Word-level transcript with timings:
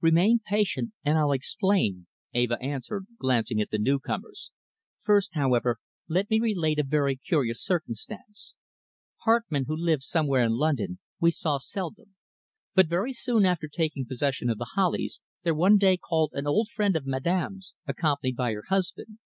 "Remain 0.00 0.40
patient 0.44 0.92
and 1.04 1.16
I'll 1.16 1.30
explain," 1.30 2.08
Eva 2.32 2.60
answered, 2.60 3.06
glancing 3.20 3.60
at 3.60 3.70
the 3.70 3.78
new 3.78 4.00
comers. 4.00 4.50
"First, 5.04 5.34
however, 5.34 5.78
let 6.08 6.28
me 6.30 6.40
relate 6.40 6.80
a 6.80 6.82
very 6.82 7.14
curious 7.14 7.62
circumstance. 7.62 8.56
Hartmann, 9.18 9.66
who 9.68 9.76
lived 9.76 10.02
somewhere 10.02 10.42
in 10.44 10.54
London, 10.54 10.98
we 11.20 11.30
saw 11.30 11.58
seldom, 11.58 12.16
but 12.74 12.88
very 12.88 13.12
soon 13.12 13.46
after 13.46 13.68
taking 13.68 14.04
possession 14.04 14.50
of 14.50 14.58
The 14.58 14.72
Hollies, 14.74 15.20
there 15.44 15.54
one 15.54 15.76
day 15.76 15.96
called 15.96 16.32
an 16.34 16.48
old 16.48 16.68
friend 16.74 16.96
of 16.96 17.06
Madame's, 17.06 17.76
accompanied 17.86 18.34
by 18.34 18.54
her 18.54 18.64
husband. 18.68 19.20